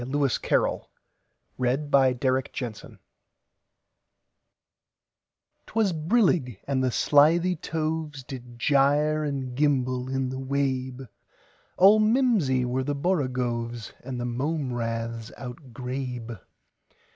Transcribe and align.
Lewis 0.03 0.39
Carroll 0.39 0.89
1832–98 1.59 2.09
Jabberwocky 2.09 2.49
CarrollL 2.57 2.97
'T 5.67 5.73
WAS 5.75 5.93
brillig, 5.93 6.57
and 6.67 6.83
the 6.83 6.89
slithy 6.89 7.55
tovesDid 7.55 8.57
gyre 8.57 9.23
and 9.23 9.55
gimble 9.55 10.09
in 10.09 10.29
the 10.29 10.39
wabe; 10.39 11.07
All 11.77 11.99
mimsy 11.99 12.65
were 12.65 12.83
the 12.83 12.95
borogoves, 12.95 13.93
And 14.03 14.19
the 14.19 14.25
mome 14.25 14.73
raths 14.73 15.31
outgrabe. 15.37 16.39